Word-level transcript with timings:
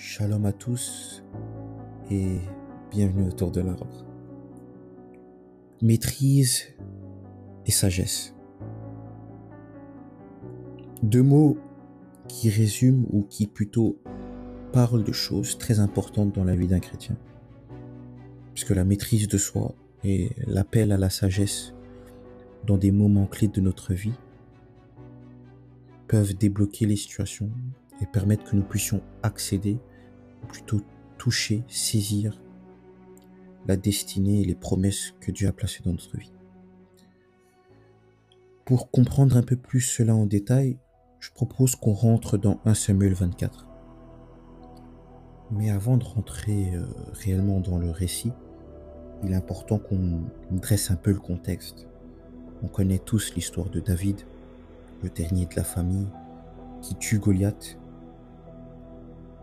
Shalom 0.00 0.46
à 0.46 0.52
tous 0.52 1.24
et 2.08 2.38
bienvenue 2.92 3.26
autour 3.26 3.50
de 3.50 3.60
l'arbre. 3.60 4.06
Maîtrise 5.82 6.66
et 7.66 7.72
sagesse. 7.72 8.32
Deux 11.02 11.24
mots 11.24 11.58
qui 12.28 12.48
résument 12.48 13.06
ou 13.10 13.24
qui 13.24 13.48
plutôt 13.48 13.98
parlent 14.72 15.02
de 15.02 15.10
choses 15.10 15.58
très 15.58 15.80
importantes 15.80 16.32
dans 16.32 16.44
la 16.44 16.54
vie 16.54 16.68
d'un 16.68 16.78
chrétien. 16.78 17.16
Puisque 18.54 18.70
la 18.70 18.84
maîtrise 18.84 19.26
de 19.26 19.36
soi 19.36 19.74
et 20.04 20.30
l'appel 20.46 20.92
à 20.92 20.96
la 20.96 21.10
sagesse 21.10 21.74
dans 22.68 22.78
des 22.78 22.92
moments 22.92 23.26
clés 23.26 23.48
de 23.48 23.60
notre 23.60 23.94
vie 23.94 24.14
peuvent 26.06 26.34
débloquer 26.34 26.86
les 26.86 26.96
situations 26.96 27.50
et 28.00 28.06
permettre 28.06 28.44
que 28.44 28.56
nous 28.56 28.62
puissions 28.62 29.02
accéder, 29.22 29.78
ou 30.42 30.46
plutôt 30.46 30.80
toucher, 31.18 31.64
saisir 31.68 32.40
la 33.66 33.76
destinée 33.76 34.40
et 34.40 34.44
les 34.44 34.54
promesses 34.54 35.14
que 35.20 35.30
Dieu 35.30 35.48
a 35.48 35.52
placées 35.52 35.82
dans 35.84 35.92
notre 35.92 36.16
vie. 36.16 36.32
Pour 38.64 38.90
comprendre 38.90 39.36
un 39.36 39.42
peu 39.42 39.56
plus 39.56 39.80
cela 39.80 40.14
en 40.14 40.26
détail, 40.26 40.78
je 41.20 41.30
propose 41.30 41.74
qu'on 41.74 41.92
rentre 41.92 42.38
dans 42.38 42.60
1 42.64 42.74
Samuel 42.74 43.14
24. 43.14 43.66
Mais 45.50 45.70
avant 45.70 45.96
de 45.96 46.04
rentrer 46.04 46.74
euh, 46.74 46.84
réellement 47.12 47.60
dans 47.60 47.78
le 47.78 47.90
récit, 47.90 48.32
il 49.24 49.32
est 49.32 49.36
important 49.36 49.78
qu'on 49.78 50.22
dresse 50.50 50.90
un 50.90 50.96
peu 50.96 51.10
le 51.10 51.18
contexte. 51.18 51.88
On 52.62 52.68
connaît 52.68 52.98
tous 52.98 53.34
l'histoire 53.34 53.70
de 53.70 53.80
David, 53.80 54.20
le 55.02 55.08
dernier 55.08 55.46
de 55.46 55.56
la 55.56 55.64
famille, 55.64 56.08
qui 56.82 56.94
tue 56.96 57.18
Goliath 57.18 57.78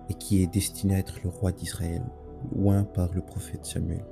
et 0.09 0.13
qui 0.13 0.41
est 0.41 0.47
destiné 0.47 0.95
à 0.95 0.99
être 0.99 1.19
le 1.23 1.29
roi 1.29 1.51
d'Israël, 1.51 2.03
loin 2.55 2.83
par 2.83 3.13
le 3.13 3.21
prophète 3.21 3.65
Samuel. 3.65 4.05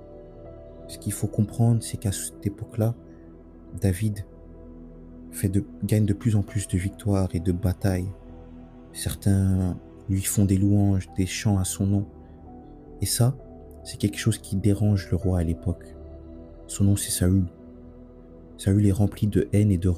Ce 0.88 0.98
qu'il 0.98 1.14
faut 1.14 1.28
comprendre, 1.28 1.82
c'est 1.82 1.98
qu'à 1.98 2.12
cette 2.12 2.46
époque-là, 2.46 2.96
David 3.80 4.26
gagne 5.84 6.06
de 6.06 6.14
plus 6.14 6.36
en 6.36 6.44
plus 6.44 6.68
de 6.68 6.78
victoires 6.78 7.30
et 7.34 7.40
de 7.40 7.52
batailles. 7.52 8.12
Certains 8.92 9.78
lui 10.10 10.22
font 10.22 10.46
des 10.46 10.58
louanges, 10.58 11.10
des 11.18 11.26
chants 11.26 11.58
à 11.58 11.64
son 11.64 11.88
nom. 11.88 12.06
Et 13.02 13.06
ça, 13.06 13.36
c'est 13.84 13.98
quelque 13.98 14.18
chose 14.18 14.38
qui 14.38 14.56
dérange 14.56 15.10
le 15.10 15.18
roi 15.18 15.40
à 15.40 15.44
l'époque. 15.44 15.96
Son 16.68 16.86
nom, 16.86 16.96
c'est 16.96 17.12
Saül. 17.12 17.46
Saül 18.58 18.86
est 18.86 18.92
rempli 18.92 19.28
de 19.28 19.50
haine 19.54 19.72
et 19.72 19.78
de, 19.78 19.94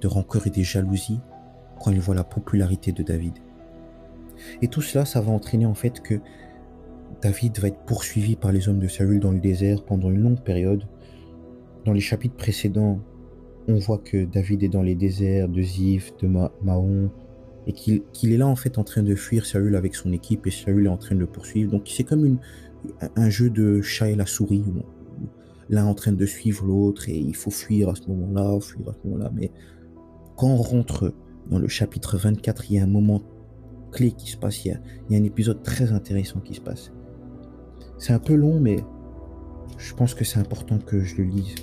de 0.00 0.06
rancœur 0.06 0.46
et 0.46 0.50
de 0.50 0.62
jalousie 0.62 1.20
quand 1.80 1.90
il 1.90 2.00
voit 2.00 2.14
la 2.14 2.24
popularité 2.24 2.92
de 2.92 3.02
David. 3.02 3.34
Et 4.62 4.68
tout 4.68 4.82
cela, 4.82 5.04
ça 5.04 5.20
va 5.20 5.32
entraîner 5.32 5.66
en 5.66 5.74
fait 5.74 6.00
que 6.00 6.14
David 7.22 7.58
va 7.58 7.68
être 7.68 7.84
poursuivi 7.84 8.36
par 8.36 8.52
les 8.52 8.68
hommes 8.68 8.78
de 8.78 8.88
Saül 8.88 9.20
dans 9.20 9.32
le 9.32 9.40
désert 9.40 9.84
pendant 9.84 10.10
une 10.10 10.20
longue 10.20 10.40
période. 10.40 10.84
Dans 11.84 11.92
les 11.92 12.00
chapitres 12.00 12.36
précédents, 12.36 13.00
on 13.68 13.74
voit 13.74 13.98
que 13.98 14.24
David 14.24 14.62
est 14.62 14.68
dans 14.68 14.82
les 14.82 14.94
déserts 14.94 15.48
de 15.48 15.62
Ziph, 15.62 16.12
de 16.18 16.28
Mahon, 16.62 17.10
et 17.66 17.72
qu'il 17.72 18.32
est 18.32 18.36
là 18.36 18.46
en 18.46 18.56
fait 18.56 18.78
en 18.78 18.84
train 18.84 19.02
de 19.02 19.14
fuir 19.14 19.44
Saül 19.44 19.76
avec 19.76 19.94
son 19.94 20.12
équipe 20.12 20.46
et 20.46 20.50
Saül 20.50 20.86
est 20.86 20.90
en 20.90 20.96
train 20.96 21.14
de 21.14 21.20
le 21.20 21.26
poursuivre. 21.26 21.70
Donc 21.70 21.82
c'est 21.86 22.04
comme 22.04 22.38
un 23.16 23.30
jeu 23.30 23.50
de 23.50 23.82
chat 23.82 24.08
et 24.08 24.16
la 24.16 24.26
souris, 24.26 24.64
l'un 25.68 25.84
en 25.84 25.94
train 25.94 26.12
de 26.12 26.26
suivre 26.26 26.64
l'autre 26.64 27.08
et 27.08 27.16
il 27.16 27.36
faut 27.36 27.50
fuir 27.50 27.90
à 27.90 27.94
ce 27.94 28.08
moment-là, 28.08 28.58
fuir 28.60 28.88
à 28.88 28.92
ce 28.94 29.06
moment-là. 29.08 29.30
Mais 29.34 29.52
quand 30.36 30.48
on 30.48 30.56
rentre 30.56 31.12
dans 31.50 31.58
le 31.58 31.68
chapitre 31.68 32.16
24, 32.16 32.70
il 32.70 32.76
y 32.76 32.78
a 32.78 32.84
un 32.84 32.86
moment 32.86 33.22
clé 33.90 34.12
qui 34.12 34.30
se 34.30 34.36
passe. 34.36 34.64
Il 34.64 34.78
y, 35.10 35.14
a, 35.14 35.18
un 35.18 35.24
épisode 35.24 35.62
très 35.62 35.92
intéressant 35.92 36.40
qui 36.40 36.54
se 36.54 36.60
passe. 36.60 36.92
C'est 37.98 38.12
un 38.12 38.18
peu 38.18 38.34
long, 38.34 38.60
mais 38.60 38.78
je 39.78 39.94
pense 39.94 40.14
que 40.14 40.24
c'est 40.24 40.38
important 40.38 40.78
que 40.78 41.00
je 41.00 41.16
le 41.16 41.24
lise. 41.24 41.54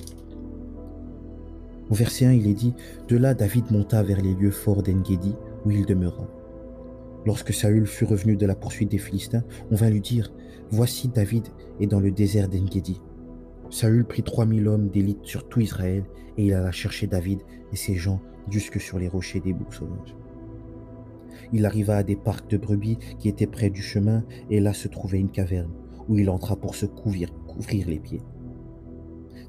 Au 1.89 1.95
verset 1.95 2.25
1, 2.25 2.33
il 2.33 2.47
est 2.47 2.53
dit 2.53 2.73
De 3.07 3.17
là, 3.17 3.33
David 3.33 3.71
monta 3.71 4.03
vers 4.03 4.21
les 4.21 4.33
lieux 4.33 4.51
forts 4.51 4.83
d'Engedi, 4.83 5.35
où 5.65 5.71
il 5.71 5.85
demeura. 5.85 6.27
Lorsque 7.25 7.53
Saül 7.53 7.87
fut 7.87 8.05
revenu 8.05 8.35
de 8.35 8.45
la 8.45 8.55
poursuite 8.55 8.91
des 8.91 8.97
Philistins, 8.97 9.43
on 9.71 9.75
vint 9.75 9.89
lui 9.89 10.01
dire 10.01 10.31
Voici 10.69 11.07
David 11.07 11.47
est 11.79 11.87
dans 11.87 11.99
le 11.99 12.11
désert 12.11 12.49
d'Engedi. 12.49 13.01
Saül 13.69 14.05
prit 14.05 14.23
trois 14.23 14.45
mille 14.45 14.67
hommes 14.67 14.89
d'élite 14.89 15.23
sur 15.23 15.47
tout 15.47 15.61
Israël, 15.61 16.03
et 16.37 16.45
il 16.45 16.53
alla 16.53 16.71
chercher 16.71 17.07
David 17.07 17.39
et 17.71 17.75
ses 17.75 17.95
gens 17.95 18.21
jusque 18.49 18.79
sur 18.79 18.99
les 18.99 19.07
rochers 19.07 19.39
des 19.39 19.53
boucs 19.53 19.73
sauvages. 19.73 20.15
Il 21.53 21.65
arriva 21.65 21.97
à 21.97 22.03
des 22.03 22.15
parcs 22.15 22.49
de 22.49 22.57
brebis 22.57 22.97
qui 23.19 23.29
étaient 23.29 23.47
près 23.47 23.69
du 23.69 23.81
chemin, 23.81 24.23
et 24.49 24.59
là 24.59 24.73
se 24.73 24.87
trouvait 24.87 25.19
une 25.19 25.31
caverne, 25.31 25.71
où 26.07 26.17
il 26.17 26.29
entra 26.29 26.55
pour 26.55 26.75
se 26.75 26.85
couvrir, 26.85 27.29
les 27.71 27.99
pieds. 27.99 28.21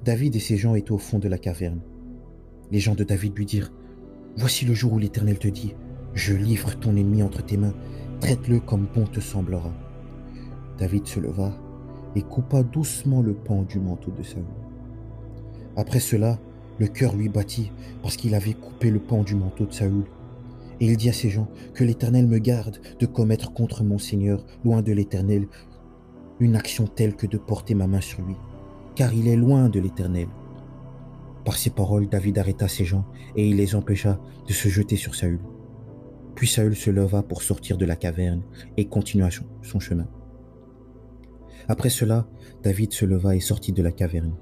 David 0.05 0.35
et 0.37 0.41
ses 0.41 0.57
gens 0.57 0.75
étaient 0.75 0.93
au 0.93 0.99
fond 0.99 1.19
de 1.19 1.29
la 1.29 1.37
caverne. 1.37 1.81
Les 2.71 2.81
gens 2.81 2.95
de 2.95 3.05
David 3.05 3.37
lui 3.37 3.45
dirent, 3.45 3.73
Voici 4.37 4.65
le 4.65 4.73
jour 4.73 4.93
où 4.95 4.99
l'Éternel 4.99 5.39
te 5.39 5.49
dit, 5.49 5.75
Je 6.15 6.35
livre 6.35 6.79
ton 6.79 6.97
ennemi 6.97 7.23
entre 7.23 7.45
tes 7.45 7.57
mains, 7.57 7.75
traite-le 8.21 8.61
comme 8.61 8.87
bon 8.95 9.05
te 9.05 9.21
semblera. 9.21 9.73
David 10.79 11.07
se 11.07 11.21
leva 11.21 11.53
et 12.15 12.23
coupa 12.23 12.63
doucement 12.63 13.21
le 13.21 13.35
pan 13.35 13.63
du 13.63 13.81
manteau 13.81 14.11
de 14.11 14.23
Saül. 14.23 14.45
Après 15.77 16.01
cela, 16.01 16.39
le 16.79 16.87
cœur 16.87 17.15
lui 17.15 17.29
battit 17.29 17.73
parce 18.03 18.17
qu'il 18.17 18.35
avait 18.35 18.55
coupé 18.55 18.91
le 18.91 19.01
pan 19.01 19.23
du 19.23 19.35
manteau 19.35 19.67
de 19.67 19.73
Saül 19.73 20.05
et 20.81 20.87
il 20.87 20.97
dit 20.97 21.09
à 21.09 21.13
ses 21.13 21.31
gens, 21.31 21.49
Que 21.75 21.85
l'Éternel 21.85 22.27
me 22.27 22.39
garde 22.39 22.79
de 22.99 23.07
commettre 23.07 23.53
contre 23.53 23.85
mon 23.85 23.99
Seigneur, 23.99 24.45
loin 24.65 24.83
de 24.83 24.93
l'Éternel, 24.93 25.49
une 26.41 26.57
action 26.57 26.87
telle 26.87 27.17
que 27.17 27.27
de 27.27 27.39
porter 27.39 27.75
ma 27.75 27.87
main 27.87 28.01
sur 28.01 28.23
lui, 28.23 28.37
car 28.95 29.13
il 29.13 29.29
est 29.29 29.37
loin 29.37 29.69
de 29.69 29.81
l'Éternel. 29.81 30.29
Par 31.45 31.57
ces 31.57 31.71
paroles, 31.71 32.09
David 32.09 32.39
arrêta 32.39 32.69
ses 32.69 32.85
gens, 32.85 33.07
et 33.35 33.49
il 33.49 33.57
les 33.57 33.75
empêcha 33.75 34.21
de 34.47 34.53
se 34.53 34.69
jeter 34.69 34.97
sur 34.97 35.15
Saül. 35.15 35.41
Puis 36.35 36.47
Saül 36.47 36.77
se 36.77 36.91
leva 36.91 37.23
pour 37.23 37.43
sortir 37.43 37.77
de 37.77 37.85
la 37.85 37.97
caverne 37.97 38.43
et 38.77 38.87
continua 38.87 39.29
son 39.63 39.81
chemin. 39.81 40.07
Après 41.67 41.91
cela, 41.91 42.29
David 42.63 42.93
se 42.93 43.05
leva 43.05 43.35
et 43.35 43.41
sortit 43.41 43.73
de 43.73 43.83
la 43.83 43.93
caverne. 43.93 44.35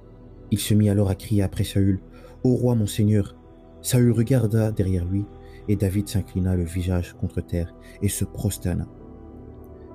Il 0.51 0.59
se 0.59 0.75
mit 0.75 0.89
alors 0.89 1.11
à 1.11 1.15
crier 1.15 1.43
après 1.43 1.65
Saül, 1.65 2.01
Ô 2.45 2.55
roi 2.55 2.75
mon 2.75 2.87
Seigneur. 2.87 3.37
Saül 3.83 4.13
regarda 4.13 4.71
derrière 4.71 5.05
lui, 5.05 5.25
et 5.69 5.77
David 5.77 6.09
s'inclina 6.09 6.55
le 6.55 6.65
visage 6.65 7.15
contre 7.15 7.41
terre 7.41 7.75
et 8.03 8.09
se 8.09 8.25
prosterna. 8.25 8.87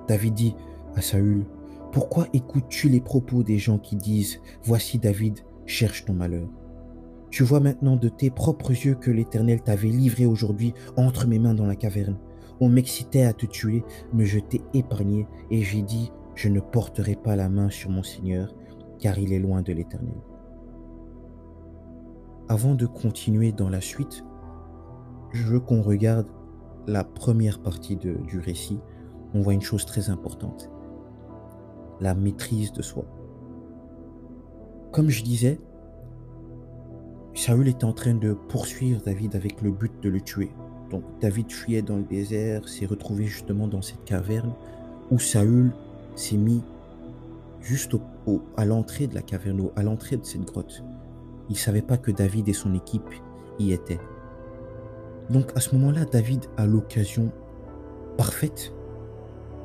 David 0.08 0.34
dit 0.34 0.54
à 0.94 1.00
Saül, 1.00 1.46
Pourquoi 1.92 2.26
écoutes-tu 2.32 2.88
les 2.88 3.00
propos 3.00 3.42
des 3.42 3.58
gens 3.58 3.78
qui 3.78 3.96
disent, 3.96 4.40
Voici 4.64 4.98
David 4.98 5.40
cherche 5.66 6.04
ton 6.04 6.14
malheur 6.14 6.48
Tu 7.30 7.44
vois 7.44 7.60
maintenant 7.60 7.96
de 7.96 8.08
tes 8.08 8.30
propres 8.30 8.72
yeux 8.72 8.94
que 8.94 9.10
l'Éternel 9.10 9.62
t'avait 9.62 9.88
livré 9.88 10.26
aujourd'hui 10.26 10.74
entre 10.96 11.26
mes 11.26 11.38
mains 11.38 11.54
dans 11.54 11.66
la 11.66 11.76
caverne. 11.76 12.18
On 12.60 12.68
m'excitait 12.68 13.24
à 13.24 13.32
te 13.32 13.46
tuer, 13.46 13.84
mais 14.12 14.26
je 14.26 14.38
t'ai 14.38 14.60
épargné, 14.74 15.26
et 15.50 15.62
j'ai 15.62 15.82
dit, 15.82 16.12
Je 16.34 16.48
ne 16.48 16.60
porterai 16.60 17.16
pas 17.16 17.36
la 17.36 17.48
main 17.48 17.70
sur 17.70 17.90
mon 17.90 18.02
Seigneur, 18.02 18.54
car 18.98 19.18
il 19.18 19.32
est 19.32 19.38
loin 19.38 19.62
de 19.62 19.72
l'Éternel. 19.72 20.14
Avant 22.48 22.74
de 22.74 22.86
continuer 22.86 23.52
dans 23.52 23.68
la 23.68 23.80
suite, 23.80 24.24
je 25.32 25.44
veux 25.44 25.60
qu'on 25.60 25.82
regarde 25.82 26.26
la 26.86 27.04
première 27.04 27.60
partie 27.60 27.96
du 27.96 28.38
récit. 28.38 28.78
On 29.34 29.40
voit 29.40 29.54
une 29.54 29.62
chose 29.62 29.86
très 29.86 30.10
importante. 30.10 30.70
La 32.00 32.14
maîtrise 32.14 32.72
de 32.72 32.82
soi. 32.82 33.04
Comme 34.90 35.08
je 35.08 35.22
disais, 35.22 35.58
Saül 37.34 37.68
est 37.68 37.82
en 37.82 37.92
train 37.92 38.14
de 38.14 38.34
poursuivre 38.34 39.00
David 39.02 39.34
avec 39.36 39.62
le 39.62 39.70
but 39.70 39.92
de 40.02 40.10
le 40.10 40.20
tuer. 40.20 40.50
Donc 40.90 41.02
David 41.20 41.50
fuyait 41.50 41.80
dans 41.80 41.96
le 41.96 42.02
désert, 42.02 42.68
s'est 42.68 42.84
retrouvé 42.84 43.24
justement 43.24 43.68
dans 43.68 43.80
cette 43.80 44.04
caverne 44.04 44.52
où 45.10 45.18
Saül 45.18 45.72
s'est 46.14 46.36
mis 46.36 46.62
juste 47.62 47.96
à 48.56 48.66
l'entrée 48.66 49.06
de 49.06 49.14
la 49.14 49.22
caverne, 49.22 49.70
à 49.76 49.82
l'entrée 49.82 50.18
de 50.18 50.24
cette 50.24 50.44
grotte. 50.44 50.84
Il 51.48 51.52
ne 51.52 51.58
savait 51.58 51.80
pas 51.80 51.96
que 51.96 52.10
David 52.10 52.48
et 52.48 52.52
son 52.52 52.74
équipe 52.74 53.08
y 53.58 53.72
étaient. 53.72 54.00
Donc 55.32 55.50
à 55.56 55.60
ce 55.60 55.74
moment-là, 55.76 56.04
David 56.04 56.44
a 56.58 56.66
l'occasion 56.66 57.32
parfaite 58.18 58.74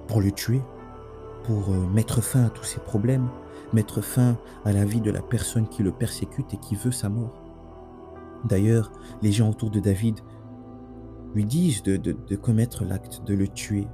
pour 0.07 0.21
le 0.21 0.31
tuer, 0.31 0.61
pour 1.43 1.69
euh, 1.69 1.85
mettre 1.93 2.21
fin 2.21 2.45
à 2.45 2.49
tous 2.49 2.63
ses 2.63 2.79
problèmes, 2.79 3.27
mettre 3.73 3.99
fin 3.99 4.37
à 4.63 4.71
la 4.71 4.85
vie 4.85 5.01
de 5.01 5.11
la 5.11 5.21
personne 5.21 5.67
qui 5.67 5.83
le 5.83 5.91
persécute 5.91 6.53
et 6.53 6.57
qui 6.57 6.75
veut 6.75 6.93
sa 6.93 7.09
mort. 7.09 7.43
D'ailleurs, 8.45 8.93
les 9.21 9.33
gens 9.33 9.49
autour 9.49 9.69
de 9.69 9.81
David 9.81 10.21
lui 11.35 11.43
disent 11.43 11.83
de, 11.83 11.97
de 11.97 12.35
commettre 12.37 12.85
l'acte, 12.85 13.23
de 13.25 13.33
le 13.33 13.49
tuer. 13.49 13.89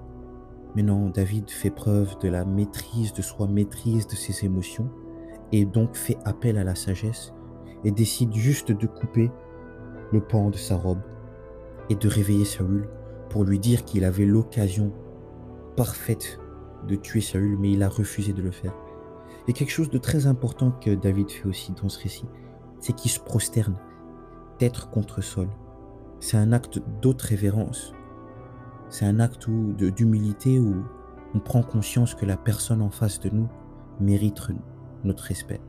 Mais 0.76 0.84
non, 0.84 1.10
David 1.10 1.50
fait 1.50 1.72
preuve 1.72 2.20
de 2.20 2.30
la 2.30 2.46
maîtrise 2.46 3.14
de 3.14 3.24
soi, 3.24 3.48
maîtrise 3.48 4.06
de 4.06 4.16
ses 4.16 4.46
émotions, 4.46 4.92
et 5.52 5.66
donc 5.66 5.96
fait 5.96 6.18
appel 6.24 6.60
à 6.60 6.64
la 6.64 6.76
sagesse, 6.76 7.34
et 7.84 7.90
décide 7.90 8.34
juste 8.36 8.72
de 8.72 8.86
couper 8.86 9.32
le 10.12 10.22
pan 10.22 10.52
de 10.52 10.58
sa 10.58 10.78
robe 10.78 11.02
et 11.90 11.96
de 11.96 12.08
réveiller 12.08 12.46
Saül 12.46 12.88
pour 13.30 13.44
lui 13.44 13.60
dire 13.60 13.86
qu'il 13.86 14.04
avait 14.04 14.26
l'occasion 14.26 14.92
parfaite 15.76 16.40
de 16.88 16.96
tuer 16.96 17.22
Saül, 17.22 17.58
mais 17.60 17.72
il 17.72 17.84
a 17.84 17.90
refusé 17.90 18.34
de 18.34 18.42
le 18.42 18.52
faire. 18.52 18.74
Et 19.48 19.54
quelque 19.54 19.72
chose 19.72 19.90
de 19.90 19.98
très 19.98 20.28
important 20.28 20.72
que 20.72 20.96
David 20.96 21.30
fait 21.30 21.48
aussi 21.48 21.74
dans 21.74 21.90
ce 21.90 22.02
récit, 22.02 22.26
c'est 22.80 22.94
qu'il 22.94 23.12
se 23.12 23.20
prosterne, 23.20 23.76
tête 24.58 24.80
contre 24.92 25.22
sol. 25.22 25.50
C'est 26.20 26.38
un 26.38 26.54
acte 26.54 26.80
d'autre 27.02 27.26
révérence. 27.26 27.94
C'est 28.90 29.06
un 29.06 29.20
acte 29.20 29.50
d'humilité 29.50 30.60
où 30.60 30.84
on 31.34 31.40
prend 31.40 31.64
conscience 31.64 32.16
que 32.16 32.26
la 32.26 32.38
personne 32.38 32.82
en 32.82 32.90
face 32.90 33.20
de 33.20 33.30
nous 33.30 33.50
mérite 34.00 34.40
notre 35.04 35.24
respect. 35.24 35.60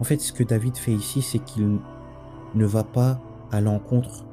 En 0.00 0.04
fait, 0.04 0.20
ce 0.20 0.32
que 0.32 0.44
David 0.44 0.76
fait 0.76 0.92
ici, 0.92 1.22
c'est 1.22 1.38
qu'il 1.38 1.78
ne 2.54 2.66
va 2.66 2.84
pas 2.84 3.20
à 3.50 3.60
l'encontre 3.60 4.24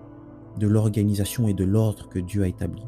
de 0.57 0.67
l'organisation 0.67 1.47
et 1.47 1.53
de 1.53 1.63
l'ordre 1.63 2.07
que 2.09 2.19
Dieu 2.19 2.43
a 2.43 2.47
établi. 2.47 2.83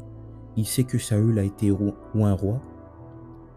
Il 0.56 0.66
sait 0.66 0.84
que 0.84 0.98
Saül 0.98 1.38
a 1.38 1.44
été 1.44 1.70
ou 1.70 1.94
un 2.14 2.32
roi 2.32 2.60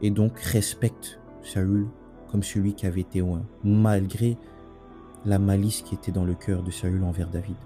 et 0.02 0.12
donc 0.12 0.40
respecte 0.40 1.20
Saül 1.44 1.88
comme 2.32 2.44
celui 2.44 2.74
qui 2.74 2.86
avait 2.86 3.02
été 3.02 3.22
oint, 3.22 3.44
malgré 3.64 4.38
la 5.26 5.38
malice 5.38 5.82
qui 5.82 5.96
était 5.96 6.12
dans 6.12 6.24
le 6.24 6.34
cœur 6.34 6.64
de 6.64 6.72
Saül 6.72 7.04
envers 7.04 7.30
David. 7.30 7.58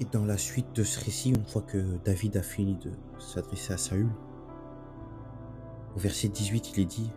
Et 0.00 0.06
dans 0.10 0.24
la 0.24 0.38
suite 0.38 0.74
de 0.74 0.82
ce 0.82 1.04
récit, 1.04 1.30
une 1.30 1.44
fois 1.44 1.62
que 1.62 1.84
David 2.04 2.38
a 2.38 2.42
fini 2.42 2.76
de 2.76 2.90
s'adresser 3.18 3.74
à 3.74 3.76
Saül, 3.76 4.08
au 5.94 5.98
verset 5.98 6.28
18, 6.28 6.72
il 6.74 6.80
est 6.80 6.86
dit 6.86 7.10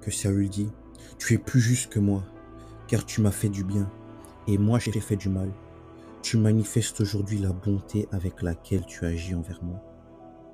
que 0.00 0.10
Saül 0.10 0.48
dit 0.48 0.70
Tu 1.18 1.34
es 1.34 1.38
plus 1.38 1.60
juste 1.60 1.92
que 1.92 1.98
moi, 1.98 2.22
car 2.86 3.04
tu 3.04 3.20
m'as 3.20 3.32
fait 3.32 3.48
du 3.48 3.64
bien, 3.64 3.90
et 4.46 4.58
moi 4.58 4.78
j'ai 4.78 4.92
fait 4.92 5.16
du 5.16 5.28
mal. 5.28 5.50
Tu 6.22 6.36
manifestes 6.36 7.00
aujourd'hui 7.00 7.38
la 7.38 7.52
bonté 7.52 8.08
avec 8.12 8.42
laquelle 8.42 8.86
tu 8.86 9.04
agis 9.04 9.34
envers 9.34 9.62
moi, 9.64 9.82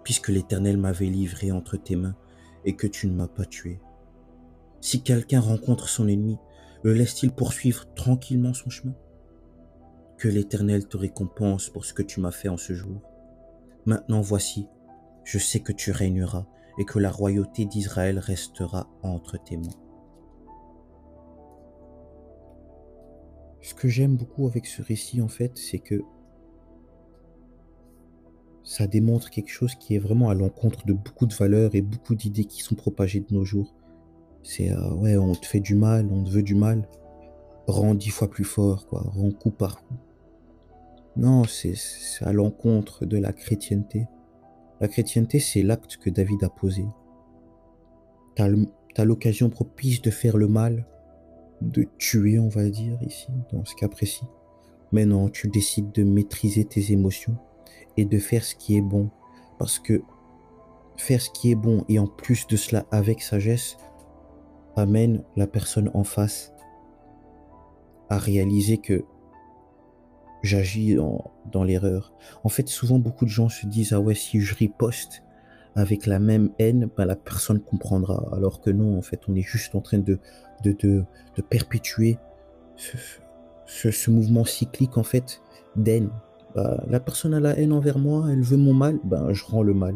puisque 0.02 0.28
l'Éternel 0.28 0.78
m'avait 0.78 1.06
livré 1.06 1.52
entre 1.52 1.76
tes 1.76 1.94
mains 1.94 2.16
et 2.64 2.74
que 2.74 2.86
tu 2.86 3.06
ne 3.06 3.12
m'as 3.12 3.28
pas 3.28 3.44
tué. 3.44 3.78
Si 4.80 5.02
quelqu'un 5.02 5.40
rencontre 5.40 5.88
son 5.88 6.08
ennemi, 6.08 6.38
le 6.82 6.94
laisse-t-il 6.94 7.32
poursuivre 7.32 7.92
tranquillement 7.94 8.54
son 8.54 8.70
chemin? 8.70 8.94
Que 10.16 10.28
l'Éternel 10.28 10.88
te 10.88 10.96
récompense 10.96 11.68
pour 11.68 11.84
ce 11.84 11.92
que 11.92 12.02
tu 12.02 12.20
m'as 12.20 12.30
fait 12.30 12.48
en 12.48 12.56
ce 12.56 12.72
jour. 12.72 13.02
Maintenant 13.84 14.22
voici, 14.22 14.66
je 15.24 15.38
sais 15.38 15.60
que 15.60 15.72
tu 15.72 15.90
régneras 15.90 16.46
et 16.78 16.86
que 16.86 16.98
la 16.98 17.10
royauté 17.10 17.66
d'Israël 17.66 18.18
restera 18.18 18.88
entre 19.02 19.36
tes 19.36 19.58
mains. 19.58 19.87
Ce 23.68 23.74
que 23.74 23.86
j'aime 23.86 24.16
beaucoup 24.16 24.46
avec 24.46 24.64
ce 24.64 24.80
récit, 24.80 25.20
en 25.20 25.28
fait, 25.28 25.58
c'est 25.58 25.78
que 25.78 26.02
ça 28.64 28.86
démontre 28.86 29.28
quelque 29.28 29.50
chose 29.50 29.74
qui 29.74 29.94
est 29.94 29.98
vraiment 29.98 30.30
à 30.30 30.34
l'encontre 30.34 30.86
de 30.86 30.94
beaucoup 30.94 31.26
de 31.26 31.34
valeurs 31.34 31.74
et 31.74 31.82
beaucoup 31.82 32.14
d'idées 32.14 32.46
qui 32.46 32.62
sont 32.62 32.76
propagées 32.76 33.20
de 33.20 33.26
nos 33.30 33.44
jours. 33.44 33.74
C'est 34.42 34.72
euh, 34.72 34.94
ouais, 34.94 35.18
on 35.18 35.34
te 35.34 35.44
fait 35.44 35.60
du 35.60 35.74
mal, 35.74 36.08
on 36.10 36.24
te 36.24 36.30
veut 36.30 36.42
du 36.42 36.54
mal, 36.54 36.88
rends 37.66 37.94
dix 37.94 38.08
fois 38.08 38.30
plus 38.30 38.44
fort, 38.44 38.86
quoi, 38.86 39.02
rends 39.02 39.32
coup 39.32 39.50
par 39.50 39.82
coup. 39.82 39.98
Non, 41.16 41.44
c'est 41.44 41.74
à 42.22 42.32
l'encontre 42.32 43.04
de 43.04 43.18
la 43.18 43.34
chrétienté. 43.34 44.06
La 44.80 44.88
chrétienté, 44.88 45.40
c'est 45.40 45.62
l'acte 45.62 45.98
que 45.98 46.08
David 46.08 46.42
a 46.42 46.48
posé. 46.48 46.86
Tu 48.34 48.42
as 48.42 49.04
l'occasion 49.04 49.50
propice 49.50 50.00
de 50.00 50.10
faire 50.10 50.38
le 50.38 50.48
mal, 50.48 50.86
de 51.60 51.86
tuer, 51.98 52.38
on 52.38 52.48
va 52.48 52.68
dire, 52.68 52.98
ici, 53.02 53.28
dans 53.52 53.64
ce 53.64 53.74
cas 53.74 53.88
précis. 53.88 54.26
Mais 54.92 55.04
non, 55.04 55.28
tu 55.28 55.48
décides 55.48 55.92
de 55.92 56.02
maîtriser 56.04 56.64
tes 56.64 56.92
émotions 56.92 57.36
et 57.96 58.04
de 58.04 58.18
faire 58.18 58.44
ce 58.44 58.54
qui 58.54 58.76
est 58.76 58.82
bon. 58.82 59.10
Parce 59.58 59.78
que 59.78 60.02
faire 60.96 61.20
ce 61.20 61.30
qui 61.30 61.50
est 61.50 61.56
bon 61.56 61.84
et 61.88 61.98
en 61.98 62.06
plus 62.06 62.46
de 62.46 62.56
cela 62.56 62.86
avec 62.90 63.22
sagesse 63.22 63.76
amène 64.76 65.24
la 65.36 65.46
personne 65.46 65.90
en 65.94 66.04
face 66.04 66.52
à 68.08 68.18
réaliser 68.18 68.78
que 68.78 69.04
j'agis 70.42 70.94
dans, 70.94 71.64
l'erreur. 71.64 72.14
En 72.44 72.48
fait, 72.48 72.68
souvent, 72.68 72.98
beaucoup 72.98 73.24
de 73.24 73.30
gens 73.30 73.48
se 73.48 73.66
disent, 73.66 73.92
ah 73.92 74.00
ouais, 74.00 74.14
si 74.14 74.40
je 74.40 74.54
riposte 74.54 75.22
avec 75.78 76.06
la 76.06 76.18
même 76.18 76.50
haine, 76.58 76.90
ben, 76.96 77.04
la 77.04 77.14
personne 77.14 77.60
comprendra. 77.60 78.28
Alors 78.32 78.60
que 78.60 78.70
non, 78.70 78.98
en 78.98 79.02
fait, 79.02 79.20
on 79.28 79.36
est 79.36 79.42
juste 79.42 79.76
en 79.76 79.80
train 79.80 79.98
de, 79.98 80.18
de, 80.64 80.72
de, 80.72 81.04
perpétuer 81.48 82.18
ce, 82.76 83.92
ce, 83.92 84.10
mouvement 84.10 84.44
cyclique, 84.44 84.98
en 84.98 85.04
fait, 85.04 85.40
d'haine. 85.76 86.10
Ben, 86.56 86.82
la 86.88 86.98
personne 86.98 87.32
a 87.32 87.38
la 87.38 87.56
haine 87.56 87.72
envers 87.72 88.00
moi, 88.00 88.26
elle 88.28 88.42
veut 88.42 88.56
mon 88.56 88.74
mal, 88.74 88.98
ben, 89.04 89.32
je 89.32 89.44
rends 89.44 89.62
le 89.62 89.72
mal. 89.72 89.94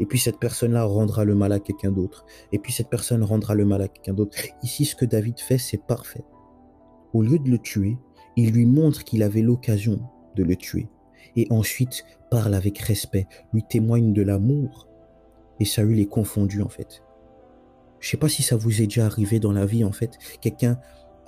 Et 0.00 0.06
puis 0.06 0.18
cette 0.18 0.40
personne-là 0.40 0.84
rendra 0.84 1.24
le 1.24 1.36
mal 1.36 1.52
à 1.52 1.60
quelqu'un 1.60 1.92
d'autre. 1.92 2.26
Et 2.50 2.58
puis 2.58 2.72
cette 2.72 2.90
personne 2.90 3.22
rendra 3.22 3.54
le 3.54 3.64
mal 3.64 3.82
à 3.82 3.88
quelqu'un 3.88 4.12
d'autre. 4.12 4.36
Ici, 4.64 4.84
ce 4.84 4.96
que 4.96 5.04
David 5.04 5.38
fait, 5.38 5.56
c'est 5.56 5.80
parfait. 5.86 6.24
Au 7.14 7.22
lieu 7.22 7.38
de 7.38 7.48
le 7.48 7.58
tuer, 7.58 7.96
il 8.36 8.50
lui 8.50 8.66
montre 8.66 9.04
qu'il 9.04 9.22
avait 9.22 9.40
l'occasion 9.40 10.00
de 10.34 10.42
le 10.42 10.56
tuer. 10.56 10.88
Et 11.36 11.46
ensuite 11.50 12.04
parle 12.30 12.54
avec 12.54 12.78
respect, 12.78 13.26
lui 13.52 13.62
témoigne 13.62 14.12
de 14.12 14.22
l'amour. 14.22 14.85
Et 15.60 15.64
Saül 15.64 15.98
est 15.98 16.06
confondu 16.06 16.62
en 16.62 16.68
fait. 16.68 17.02
Je 18.00 18.10
sais 18.10 18.16
pas 18.16 18.28
si 18.28 18.42
ça 18.42 18.56
vous 18.56 18.82
est 18.82 18.86
déjà 18.86 19.06
arrivé 19.06 19.40
dans 19.40 19.52
la 19.52 19.66
vie 19.66 19.84
en 19.84 19.92
fait. 19.92 20.18
Quelqu'un 20.40 20.78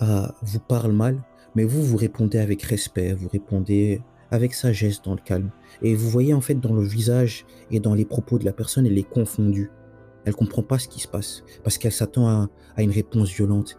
euh, 0.03 0.27
vous 0.43 0.61
parle 0.61 0.93
mal, 0.93 1.23
mais 1.55 1.65
vous 1.65 1.83
vous 1.83 1.97
répondez 1.97 2.39
avec 2.39 2.63
respect, 2.63 3.15
vous 3.15 3.29
répondez 3.29 4.03
avec 4.31 4.55
sagesse 4.55 5.03
dans 5.03 5.15
le 5.15 5.21
calme. 5.21 5.51
Et 5.83 5.95
vous 5.95 6.09
voyez 6.09 6.35
en 6.35 6.41
fait 6.41 6.55
dans 6.55 6.75
le 6.75 6.83
visage 6.83 7.47
et 7.71 7.81
dans 7.81 7.95
les 7.95 8.05
propos 8.05 8.39
de 8.39 8.45
la 8.45 8.53
personne, 8.53 8.87
elle 8.87 8.99
est 8.99 9.09
confondue. 9.09 9.71
Elle 10.25 10.35
comprend 10.35 10.63
pas 10.63 10.79
ce 10.79 10.89
qui 10.89 11.01
se 11.01 11.09
passe 11.09 11.43
parce 11.65 11.79
qu'elle 11.79 11.93
s'attend 11.93 12.29
à, 12.29 12.83
une 12.83 12.91
réponse 12.91 13.31
violente. 13.31 13.79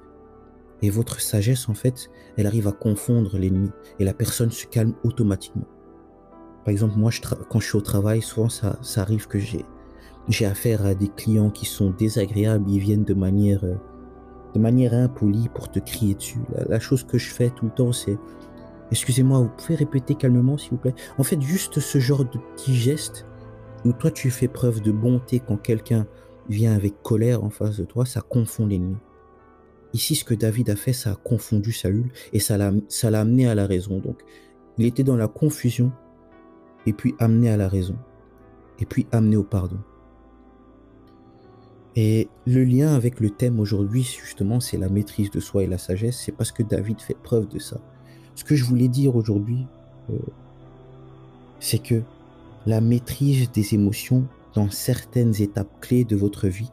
Et 0.82 0.90
votre 0.90 1.20
sagesse, 1.20 1.68
en 1.70 1.74
fait, 1.74 2.10
elle 2.38 2.48
arrive 2.48 2.68
à 2.68 2.72
confondre 2.72 3.38
l'ennemi 3.38 3.70
et 4.00 4.06
la 4.06 4.14
personne 4.14 4.50
se 4.50 4.66
calme 4.66 4.96
automatiquement. 5.04 5.68
Par 6.64 6.72
exemple, 6.72 6.98
moi, 6.98 7.12
je 7.12 7.22
quand 7.50 7.60
je 7.60 7.68
suis 7.68 7.78
au 7.78 7.82
travail, 7.82 8.22
souvent 8.22 8.50
ça 8.50 8.78
arrive 8.98 9.28
que 9.28 9.40
j'ai 9.40 9.66
j'ai 10.28 10.46
affaire 10.46 10.86
à 10.86 10.94
des 10.94 11.08
clients 11.08 11.50
qui 11.50 11.66
sont 11.66 11.92
désagréables, 11.92 12.70
ils 12.70 12.80
viennent 12.80 13.04
de 13.04 13.14
manière 13.14 13.64
euh, 13.64 13.76
de 14.54 14.60
manière 14.60 14.94
impolie 14.94 15.50
pour 15.54 15.70
te 15.70 15.80
crier 15.80 16.16
dessus. 16.16 16.40
La, 16.68 16.80
chose 16.80 17.04
que 17.04 17.18
je 17.18 17.30
fais 17.32 17.50
tout 17.50 17.66
le 17.66 17.72
temps, 17.72 17.92
c'est 17.92 18.18
excusez-moi, 18.92 19.40
vous 19.40 19.50
pouvez 19.50 19.76
répéter 19.76 20.16
calmement, 20.16 20.58
s'il 20.58 20.72
vous 20.72 20.78
plaît? 20.78 20.96
En 21.18 21.24
fait, 21.24 21.40
juste 21.42 21.80
ce 21.80 22.00
genre 22.00 22.26
de 22.26 22.40
petit 22.56 22.76
geste 22.76 23.26
où 23.86 23.94
toi 23.94 24.12
tu 24.12 24.30
fais 24.30 24.48
preuve 24.48 24.82
de 24.82 24.92
bonté 24.92 25.40
quand 25.40 25.58
quelqu'un 25.58 26.08
vient 26.50 26.74
avec 26.74 27.02
colère 27.04 27.44
en 27.44 27.50
face 27.50 27.78
de 27.78 27.86
toi, 27.86 28.06
ça 28.06 28.22
confond 28.22 28.66
l'ennemi. 28.66 28.98
Ici, 29.94 30.16
ce 30.16 30.24
que 30.24 30.34
David 30.34 30.70
a 30.70 30.76
fait, 30.76 30.94
ça 30.94 31.12
a 31.12 31.16
confondu 31.16 31.72
Saül 31.72 32.12
et 32.34 32.40
ça 32.40 32.58
l'a, 32.58 32.72
ça 32.88 33.10
l'a 33.10 33.22
amené 33.22 33.48
à 33.48 33.56
la 33.56 33.66
raison. 33.66 34.00
Donc, 34.00 34.22
il 34.78 34.86
était 34.86 35.04
dans 35.04 35.18
la 35.18 35.28
confusion 35.28 35.92
et 36.86 36.94
puis 36.94 37.16
amené 37.20 37.50
à 37.50 37.58
la 37.58 37.68
raison 37.68 37.96
et 38.80 38.86
puis 38.86 39.08
amené 39.12 39.36
au 39.36 39.44
pardon. 39.44 39.80
Et 42.02 42.30
le 42.46 42.64
lien 42.64 42.96
avec 42.96 43.20
le 43.20 43.30
thème 43.30 43.60
aujourd'hui, 43.60 44.04
justement, 44.04 44.62
c'est 44.62 44.78
la 44.78 44.88
maîtrise 44.88 45.32
de 45.32 45.42
soi 45.42 45.64
et 45.64 45.68
la 45.68 45.78
sagesse. 45.78 46.18
C'est 46.18 46.32
parce 46.32 46.54
que 46.54 46.64
David 46.64 47.02
fait 47.02 47.14
preuve 47.14 47.50
de 47.50 47.60
ça. 47.60 47.82
Ce 48.36 48.46
que 48.46 48.56
je 48.56 48.64
voulais 48.64 48.88
dire 48.88 49.18
aujourd'hui, 49.18 49.68
euh, 50.10 50.18
c'est 51.60 51.84
que 51.84 52.02
la 52.66 52.80
maîtrise 52.80 53.52
des 53.52 53.74
émotions 53.74 54.26
dans 54.54 54.70
certaines 54.70 55.42
étapes 55.42 55.82
clés 55.82 56.06
de 56.06 56.16
votre 56.16 56.48
vie 56.48 56.72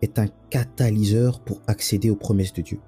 est 0.00 0.20
un 0.20 0.28
catalyseur 0.48 1.40
pour 1.40 1.60
accéder 1.66 2.08
aux 2.08 2.14
promesses 2.14 2.52
de 2.52 2.62
Dieu. 2.62 2.78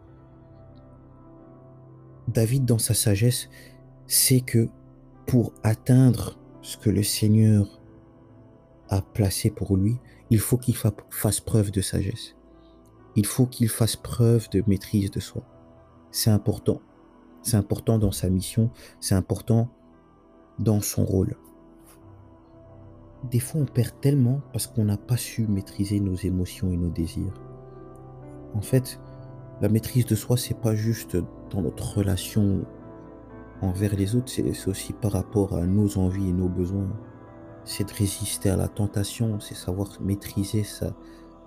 David, 2.28 2.66
dans 2.66 2.78
sa 2.78 2.94
sagesse, 2.94 3.48
sait 4.06 4.42
que 4.42 4.68
pour 5.26 5.52
atteindre 5.64 6.38
ce 6.62 6.76
que 6.76 6.90
le 6.90 7.02
Seigneur 7.02 7.80
a 8.90 9.02
placé 9.02 9.50
pour 9.50 9.76
lui, 9.76 9.98
il 10.30 10.38
faut 10.38 10.56
qu'il 10.56 10.74
fasse 10.74 11.40
preuve 11.40 11.70
de 11.70 11.80
sagesse. 11.80 12.36
Il 13.16 13.26
faut 13.26 13.46
qu'il 13.46 13.68
fasse 13.68 13.96
preuve 13.96 14.48
de 14.50 14.62
maîtrise 14.66 15.10
de 15.10 15.20
soi. 15.20 15.42
C'est 16.10 16.30
important. 16.30 16.80
C'est 17.42 17.56
important 17.56 17.98
dans 17.98 18.12
sa 18.12 18.30
mission, 18.30 18.70
c'est 19.00 19.14
important 19.14 19.68
dans 20.58 20.80
son 20.80 21.04
rôle 21.04 21.36
des 23.30 23.40
fois 23.40 23.60
on 23.60 23.64
perd 23.64 23.92
tellement 24.00 24.40
parce 24.52 24.66
qu'on 24.66 24.84
n'a 24.84 24.96
pas 24.96 25.16
su 25.16 25.46
maîtriser 25.46 26.00
nos 26.00 26.14
émotions 26.14 26.70
et 26.70 26.76
nos 26.76 26.90
désirs. 26.90 27.40
En 28.54 28.60
fait, 28.60 29.00
la 29.60 29.68
maîtrise 29.68 30.06
de 30.06 30.14
soi, 30.14 30.36
c'est 30.36 30.58
pas 30.58 30.74
juste 30.74 31.16
dans 31.50 31.62
notre 31.62 31.98
relation 31.98 32.64
envers 33.62 33.96
les 33.96 34.14
autres, 34.14 34.30
c'est 34.30 34.68
aussi 34.68 34.92
par 34.92 35.12
rapport 35.12 35.54
à 35.54 35.64
nos 35.64 35.98
envies 35.98 36.28
et 36.28 36.32
nos 36.32 36.48
besoins. 36.48 36.88
C'est 37.64 37.88
de 37.88 37.94
résister 37.94 38.50
à 38.50 38.56
la 38.56 38.68
tentation, 38.68 39.40
c'est 39.40 39.54
savoir 39.54 40.00
maîtriser 40.02 40.64
sa, 40.64 40.94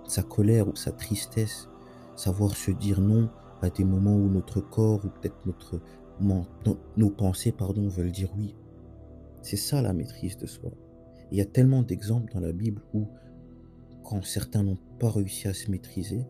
sa 0.06 0.22
colère 0.22 0.68
ou 0.68 0.74
sa 0.74 0.90
tristesse, 0.90 1.68
savoir 2.16 2.56
se 2.56 2.70
dire 2.70 3.00
non 3.00 3.28
à 3.62 3.70
des 3.70 3.84
moments 3.84 4.16
où 4.16 4.28
notre 4.28 4.60
corps 4.60 5.04
ou 5.04 5.08
peut-être 5.08 5.38
notre 5.46 5.80
nos 6.96 7.10
pensées 7.10 7.52
pardon 7.52 7.88
veulent 7.88 8.12
dire 8.12 8.30
oui. 8.36 8.56
C'est 9.42 9.56
ça 9.56 9.82
la 9.82 9.92
maîtrise 9.92 10.36
de 10.36 10.46
soi. 10.46 10.72
Il 11.30 11.38
y 11.38 11.40
a 11.40 11.44
tellement 11.44 11.82
d'exemples 11.82 12.32
dans 12.32 12.40
la 12.40 12.52
Bible 12.52 12.82
où 12.92 13.06
quand 14.02 14.24
certains 14.24 14.62
n'ont 14.62 14.78
pas 14.98 15.10
réussi 15.10 15.46
à 15.48 15.54
se 15.54 15.70
maîtriser, 15.70 16.24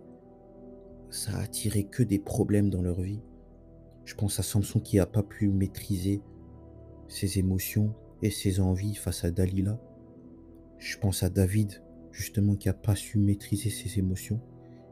ça 1.11 1.33
a 1.37 1.42
attiré 1.42 1.85
que 1.85 2.02
des 2.02 2.18
problèmes 2.18 2.71
dans 2.71 2.83
leur 2.83 3.00
vie. 3.00 3.21
Je 4.04 4.14
pense 4.14 4.38
à 4.40 4.42
Samson 4.42 4.80
qui 4.80 4.97
n'a 4.97 5.07
pas 5.07 5.23
pu 5.23 5.49
maîtriser 5.49 6.21
ses 7.09 7.38
émotions 7.38 7.95
et 8.23 8.31
ses 8.31 8.61
envies 8.61 8.95
face 8.95 9.25
à 9.25 9.31
Dalila. 9.31 9.81
Je 10.79 10.97
pense 10.99 11.23
à 11.23 11.29
David, 11.29 11.83
justement, 12.13 12.55
qui 12.55 12.69
n'a 12.69 12.75
pas 12.75 12.95
su 12.95 13.19
maîtriser 13.19 13.71
ses 13.71 13.99
émotions 13.99 14.41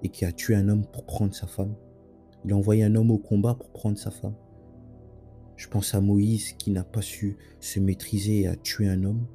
et 0.03 0.09
qui 0.09 0.25
a 0.25 0.33
tué 0.33 0.55
un 0.55 0.69
homme 0.69 0.87
pour 0.87 1.07
prendre 1.07 1.35
sa 1.35 1.47
femme. 1.47 1.75
Il 2.45 2.53
a 2.53 2.57
envoyé 2.57 2.85
un 2.85 2.95
homme 2.95 3.11
au 3.11 3.19
combat 3.19 3.55
pour 3.55 3.71
prendre 3.71 3.99
sa 3.99 4.11
femme. 4.11 4.35
Je 5.57 5.69
pense 5.69 5.95
à 5.95 6.01
Moïse 6.01 6.53
qui 6.53 6.71
n'a 6.71 6.85
pas 6.85 7.03
su 7.03 7.37
se 7.61 7.81
maîtriser 7.81 8.43
et 8.43 8.47
a 8.47 8.57
tué 8.57 8.89
un 8.89 9.05
homme. 9.05 9.27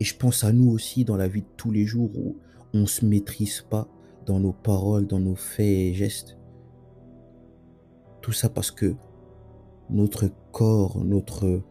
Et 0.00 0.04
je 0.04 0.16
pense 0.16 0.44
à 0.44 0.52
nous 0.52 0.70
aussi 0.70 1.04
dans 1.04 1.16
la 1.16 1.28
vie 1.28 1.42
de 1.42 1.48
tous 1.56 1.70
les 1.70 1.84
jours 1.84 2.10
où 2.16 2.36
on 2.74 2.80
ne 2.80 2.86
se 2.86 3.06
maîtrise 3.06 3.62
pas 3.62 3.88
dans 4.26 4.40
nos 4.40 4.52
paroles, 4.52 5.06
dans 5.06 5.20
nos 5.20 5.36
faits 5.36 5.66
et 5.66 5.94
gestes. 5.94 6.38
Tout 8.20 8.32
ça 8.32 8.48
parce 8.48 8.70
que 8.70 8.94
notre 9.90 10.30
corps, 10.52 11.04
notre, 11.04 11.62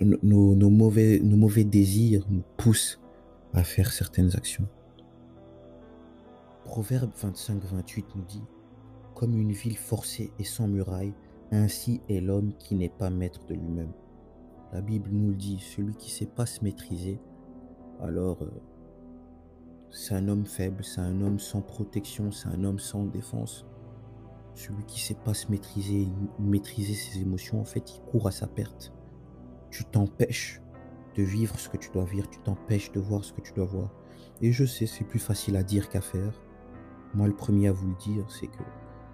nos, 0.00 0.70
mauvais, 0.70 1.20
nos 1.22 1.36
mauvais 1.36 1.64
désirs 1.64 2.26
nous 2.30 2.42
poussent 2.56 3.00
à 3.52 3.62
faire 3.64 3.92
certaines 3.92 4.34
actions. 4.36 4.66
Proverbe 6.64 7.10
25-28 7.20 8.04
nous 8.16 8.24
dit 8.24 8.42
Comme 9.14 9.38
une 9.38 9.52
ville 9.52 9.76
forcée 9.76 10.32
et 10.38 10.44
sans 10.44 10.68
muraille, 10.68 11.14
ainsi 11.50 12.00
est 12.08 12.20
l'homme 12.20 12.52
qui 12.58 12.74
n'est 12.74 12.88
pas 12.88 13.10
maître 13.10 13.44
de 13.46 13.54
lui-même. 13.54 13.92
La 14.72 14.80
Bible 14.80 15.10
nous 15.12 15.30
le 15.30 15.36
dit 15.36 15.58
celui 15.58 15.94
qui 15.94 16.10
ne 16.10 16.14
sait 16.14 16.26
pas 16.26 16.46
se 16.46 16.64
maîtriser, 16.64 17.20
alors 18.00 18.42
euh, 18.42 18.50
c'est 19.90 20.14
un 20.14 20.28
homme 20.28 20.46
faible, 20.46 20.82
c'est 20.82 21.02
un 21.02 21.20
homme 21.20 21.38
sans 21.38 21.60
protection, 21.60 22.32
c'est 22.32 22.48
un 22.48 22.64
homme 22.64 22.78
sans 22.78 23.04
défense. 23.04 23.66
Celui 24.54 24.84
qui 24.84 24.96
ne 24.96 25.04
sait 25.04 25.22
pas 25.22 25.34
se 25.34 25.50
maîtriser, 25.50 26.08
maîtriser 26.38 26.94
ses 26.94 27.20
émotions, 27.20 27.60
en 27.60 27.64
fait, 27.64 27.94
il 27.94 28.00
court 28.10 28.26
à 28.26 28.30
sa 28.30 28.46
perte. 28.46 28.92
Tu 29.72 29.84
t'empêches 29.86 30.60
de 31.16 31.22
vivre 31.22 31.58
ce 31.58 31.70
que 31.70 31.78
tu 31.78 31.90
dois 31.90 32.04
vivre, 32.04 32.28
tu 32.28 32.38
t'empêches 32.40 32.92
de 32.92 33.00
voir 33.00 33.24
ce 33.24 33.32
que 33.32 33.40
tu 33.40 33.54
dois 33.54 33.64
voir. 33.64 33.90
Et 34.42 34.52
je 34.52 34.66
sais, 34.66 34.84
c'est 34.84 35.04
plus 35.04 35.18
facile 35.18 35.56
à 35.56 35.62
dire 35.62 35.88
qu'à 35.88 36.02
faire. 36.02 36.42
Moi, 37.14 37.26
le 37.26 37.34
premier 37.34 37.68
à 37.68 37.72
vous 37.72 37.88
le 37.88 37.96
dire, 37.96 38.30
c'est 38.30 38.48
que 38.48 38.62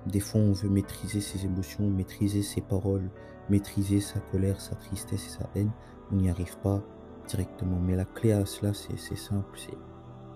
des 0.06 0.18
fois, 0.18 0.40
on 0.40 0.52
veut 0.52 0.68
maîtriser 0.68 1.20
ses 1.20 1.44
émotions, 1.44 1.88
maîtriser 1.88 2.42
ses 2.42 2.60
paroles, 2.60 3.08
maîtriser 3.48 4.00
sa 4.00 4.18
colère, 4.18 4.60
sa 4.60 4.74
tristesse 4.74 5.26
et 5.26 5.30
sa 5.30 5.48
haine. 5.54 5.70
On 6.10 6.16
n'y 6.16 6.28
arrive 6.28 6.58
pas 6.58 6.82
directement. 7.28 7.78
Mais 7.78 7.94
la 7.94 8.04
clé 8.04 8.32
à 8.32 8.44
cela, 8.44 8.72
c'est 8.74 9.16
simple, 9.16 9.60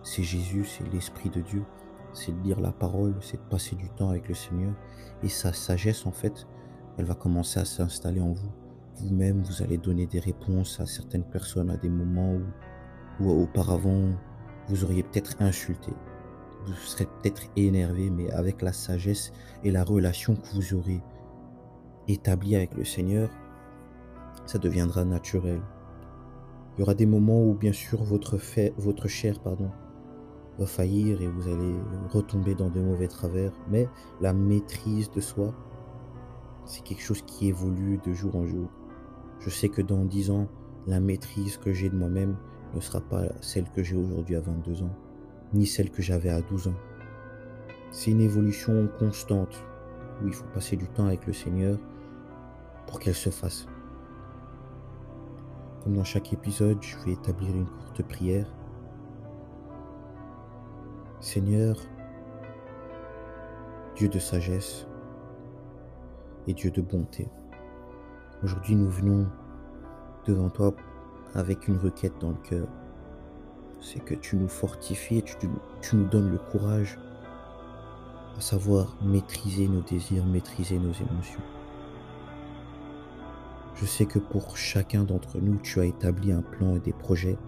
c'est 0.04 0.22
Jésus, 0.22 0.64
c'est 0.64 0.88
l'Esprit 0.92 1.30
de 1.30 1.40
Dieu, 1.40 1.64
c'est 2.12 2.32
de 2.32 2.42
lire 2.44 2.60
la 2.60 2.72
parole, 2.72 3.16
c'est 3.20 3.38
de 3.38 3.48
passer 3.48 3.74
du 3.74 3.90
temps 3.90 4.10
avec 4.10 4.28
le 4.28 4.34
Seigneur. 4.34 4.74
Et 5.24 5.28
sa 5.28 5.52
sagesse, 5.52 6.06
en 6.06 6.12
fait, 6.12 6.46
elle 6.96 7.06
va 7.06 7.16
commencer 7.16 7.58
à 7.58 7.64
s'installer 7.64 8.20
en 8.20 8.32
vous. 8.32 8.61
Vous-même, 8.96 9.42
vous 9.42 9.62
allez 9.62 9.78
donner 9.78 10.06
des 10.06 10.20
réponses 10.20 10.78
à 10.80 10.86
certaines 10.86 11.24
personnes 11.24 11.70
à 11.70 11.76
des 11.76 11.88
moments 11.88 12.38
où, 13.20 13.30
auparavant, 13.30 14.10
vous 14.68 14.84
auriez 14.84 15.02
peut-être 15.02 15.40
insulté. 15.40 15.92
Vous 16.66 16.74
serez 16.74 17.06
peut-être 17.06 17.42
énervé, 17.56 18.10
mais 18.10 18.30
avec 18.30 18.62
la 18.62 18.72
sagesse 18.72 19.32
et 19.64 19.70
la 19.70 19.82
relation 19.82 20.36
que 20.36 20.46
vous 20.54 20.74
aurez 20.74 21.02
établie 22.06 22.54
avec 22.54 22.74
le 22.74 22.84
Seigneur, 22.84 23.30
ça 24.46 24.58
deviendra 24.58 25.04
naturel. 25.04 25.60
Il 26.76 26.80
y 26.80 26.82
aura 26.82 26.94
des 26.94 27.06
moments 27.06 27.42
où, 27.42 27.54
bien 27.54 27.72
sûr, 27.72 28.02
votre, 28.02 28.38
fait, 28.38 28.72
votre 28.76 29.08
chair 29.08 29.40
pardon, 29.40 29.70
va 30.58 30.66
faillir 30.66 31.20
et 31.20 31.26
vous 31.26 31.48
allez 31.48 31.74
retomber 32.10 32.54
dans 32.54 32.70
de 32.70 32.80
mauvais 32.80 33.08
travers. 33.08 33.52
Mais 33.70 33.88
la 34.20 34.32
maîtrise 34.32 35.10
de 35.10 35.20
soi, 35.20 35.54
c'est 36.64 36.82
quelque 36.82 37.02
chose 37.02 37.22
qui 37.22 37.48
évolue 37.48 37.98
de 38.04 38.12
jour 38.12 38.36
en 38.36 38.46
jour. 38.46 38.68
Je 39.44 39.50
sais 39.50 39.68
que 39.68 39.82
dans 39.82 40.04
10 40.04 40.30
ans, 40.30 40.46
la 40.86 41.00
maîtrise 41.00 41.56
que 41.56 41.72
j'ai 41.72 41.88
de 41.88 41.96
moi-même 41.96 42.36
ne 42.74 42.80
sera 42.80 43.00
pas 43.00 43.24
celle 43.40 43.68
que 43.70 43.82
j'ai 43.82 43.96
aujourd'hui 43.96 44.36
à 44.36 44.40
22 44.40 44.82
ans, 44.82 44.94
ni 45.52 45.66
celle 45.66 45.90
que 45.90 46.00
j'avais 46.00 46.30
à 46.30 46.40
12 46.42 46.68
ans. 46.68 46.76
C'est 47.90 48.12
une 48.12 48.20
évolution 48.20 48.88
constante 49.00 49.64
où 50.22 50.28
il 50.28 50.32
faut 50.32 50.46
passer 50.54 50.76
du 50.76 50.86
temps 50.86 51.06
avec 51.06 51.26
le 51.26 51.32
Seigneur 51.32 51.76
pour 52.86 53.00
qu'elle 53.00 53.16
se 53.16 53.30
fasse. 53.30 53.66
Comme 55.82 55.96
dans 55.96 56.04
chaque 56.04 56.32
épisode, 56.32 56.80
je 56.80 56.96
vais 56.98 57.12
établir 57.12 57.56
une 57.56 57.66
courte 57.66 58.02
prière 58.04 58.46
Seigneur, 61.18 61.76
Dieu 63.96 64.08
de 64.08 64.20
sagesse 64.20 64.86
et 66.46 66.54
Dieu 66.54 66.70
de 66.70 66.80
bonté, 66.80 67.28
aujourd'hui 68.42 68.74
nous 68.74 68.90
venons 68.90 69.26
devant 70.26 70.50
toi 70.50 70.74
avec 71.34 71.68
une 71.68 71.78
requête 71.78 72.14
dans 72.20 72.30
le 72.30 72.48
cœur. 72.48 72.66
C'est 73.80 74.04
que 74.04 74.14
tu 74.14 74.36
nous 74.36 74.48
fortifies 74.48 75.18
et 75.18 75.22
tu, 75.22 75.36
tu 75.80 75.96
nous 75.96 76.04
donnes 76.04 76.30
le 76.30 76.38
courage 76.38 76.98
à 78.36 78.40
savoir 78.40 78.96
maîtriser 79.02 79.68
nos 79.68 79.80
désirs, 79.80 80.24
maîtriser 80.24 80.78
nos 80.78 80.92
émotions. 80.92 81.42
Je 83.74 83.86
sais 83.86 84.06
que 84.06 84.18
pour 84.18 84.56
chacun 84.56 85.04
d'entre 85.04 85.38
nous, 85.40 85.56
tu 85.58 85.80
as 85.80 85.86
établi 85.86 86.32
un 86.32 86.42
plan 86.42 86.76
et 86.76 86.80
des 86.80 86.92
projets, 86.92 87.38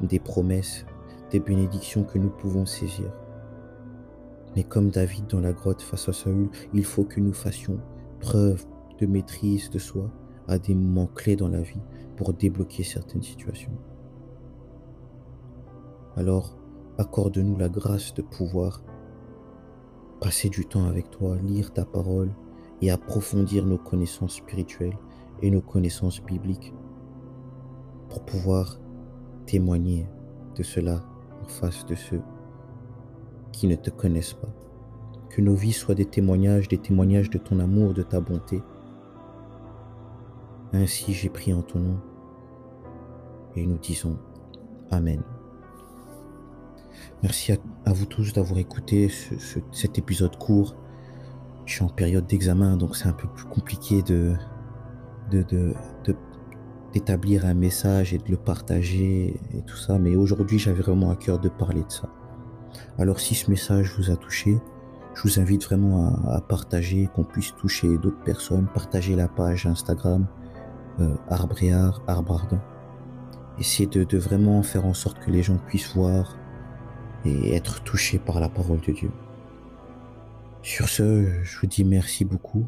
des 0.00 0.18
promesses, 0.18 0.86
des 1.30 1.40
bénédictions 1.40 2.04
que 2.04 2.18
nous 2.18 2.30
pouvons 2.30 2.66
saisir. 2.66 3.10
Mais 4.56 4.64
comme 4.64 4.90
David 4.90 5.26
dans 5.26 5.40
la 5.40 5.52
grotte 5.52 5.82
face 5.82 6.08
à 6.08 6.12
Saül, 6.12 6.48
il 6.72 6.84
faut 6.84 7.04
que 7.04 7.20
nous 7.20 7.32
fassions 7.32 7.78
preuve 8.20 8.64
de 9.00 9.06
maîtrise 9.06 9.70
de 9.70 9.78
soi 9.78 10.10
à 10.48 10.58
des 10.58 10.74
moments 10.74 11.06
clés 11.06 11.36
dans 11.36 11.48
la 11.48 11.60
vie 11.60 11.80
pour 12.16 12.32
débloquer 12.32 12.82
certaines 12.82 13.22
situations. 13.22 13.72
Alors, 16.16 16.56
accorde-nous 16.98 17.56
la 17.56 17.68
grâce 17.68 18.12
de 18.14 18.22
pouvoir 18.22 18.82
passer 20.20 20.48
du 20.48 20.66
temps 20.66 20.84
avec 20.84 21.10
toi, 21.10 21.36
lire 21.36 21.72
ta 21.72 21.84
parole 21.84 22.30
et 22.80 22.90
approfondir 22.90 23.64
nos 23.66 23.78
connaissances 23.78 24.36
spirituelles 24.36 24.96
et 25.40 25.50
nos 25.50 25.62
connaissances 25.62 26.22
bibliques 26.22 26.72
pour 28.08 28.24
pouvoir 28.24 28.78
témoigner 29.46 30.06
de 30.54 30.62
cela 30.62 31.02
en 31.42 31.48
face 31.48 31.86
de 31.86 31.94
ceux 31.94 32.20
qui 33.52 33.66
ne 33.66 33.74
te 33.74 33.90
connaissent 33.90 34.34
pas. 34.34 34.54
Que 35.30 35.40
nos 35.40 35.54
vies 35.54 35.72
soient 35.72 35.94
des 35.94 36.04
témoignages, 36.04 36.68
des 36.68 36.78
témoignages 36.78 37.30
de 37.30 37.38
ton 37.38 37.58
amour, 37.58 37.94
de 37.94 38.02
ta 38.02 38.20
bonté. 38.20 38.62
Ainsi 40.72 41.12
j'ai 41.12 41.28
pris 41.28 41.52
en 41.52 41.62
ton 41.62 41.78
nom 41.78 42.00
et 43.56 43.66
nous 43.66 43.78
disons 43.78 44.18
Amen. 44.90 45.22
Merci 47.22 47.52
à, 47.52 47.92
vous 47.92 48.06
tous 48.06 48.32
d'avoir 48.32 48.58
écouté 48.58 49.10
cet 49.70 49.98
épisode 49.98 50.36
court. 50.36 50.76
Je 51.64 51.74
suis 51.74 51.84
en 51.84 51.88
période 51.88 52.26
d'examen, 52.26 52.76
donc 52.76 52.96
c'est 52.96 53.08
un 53.08 53.12
peu 53.12 53.28
plus 53.28 53.44
compliqué 53.44 54.02
de, 54.02 54.34
d'établir 56.92 57.46
un 57.46 57.54
message 57.54 58.12
et 58.12 58.18
de 58.18 58.30
le 58.30 58.36
partager 58.36 59.40
et 59.54 59.62
tout 59.62 59.76
ça. 59.76 59.98
Mais 59.98 60.16
aujourd'hui, 60.16 60.58
j'avais 60.58 60.82
vraiment 60.82 61.10
à 61.10 61.16
cœur 61.16 61.38
de 61.38 61.48
parler 61.48 61.84
de 61.84 61.92
ça. 61.92 62.08
Alors 62.98 63.20
si 63.20 63.34
ce 63.34 63.50
message 63.50 63.94
vous 63.96 64.10
a 64.10 64.16
touché, 64.16 64.58
je 65.14 65.22
vous 65.22 65.40
invite 65.40 65.64
vraiment 65.64 66.14
à, 66.26 66.40
partager, 66.40 67.08
qu'on 67.14 67.24
puisse 67.24 67.54
toucher 67.54 67.98
d'autres 67.98 68.22
personnes, 68.24 68.66
partager 68.74 69.14
la 69.14 69.28
page 69.28 69.66
Instagram 69.66 70.26
euh, 71.00 71.14
Arbre 71.28 71.62
et 71.62 71.72
Arbre 71.72 72.46
Essayez 73.58 73.88
de, 73.88 74.04
de 74.04 74.18
vraiment 74.18 74.62
faire 74.62 74.86
en 74.86 74.94
sorte 74.94 75.18
que 75.18 75.30
les 75.30 75.42
gens 75.42 75.58
puissent 75.58 75.94
voir 75.94 76.36
et 77.24 77.54
être 77.54 77.82
touchés 77.82 78.18
par 78.18 78.40
la 78.40 78.48
parole 78.48 78.80
de 78.80 78.92
Dieu. 78.92 79.10
Sur 80.62 80.88
ce, 80.88 81.42
je 81.42 81.58
vous 81.58 81.66
dis 81.66 81.84
merci 81.84 82.24
beaucoup. 82.24 82.66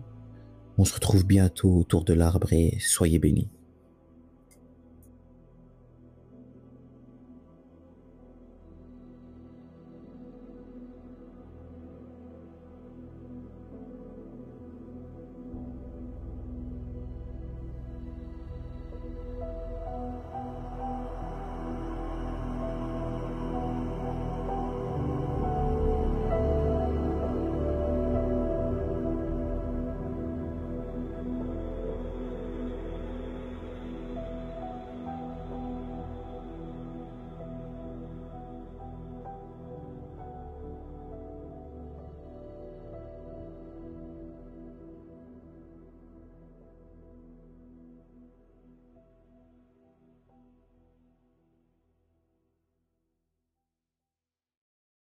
On 0.79 0.85
se 0.85 0.95
retrouve 0.95 1.25
bientôt 1.25 1.71
autour 1.71 2.05
de 2.05 2.13
l'arbre 2.13 2.53
et 2.53 2.77
soyez 2.81 3.19
bénis. 3.19 3.49